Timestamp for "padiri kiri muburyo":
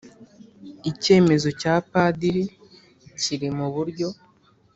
1.89-4.07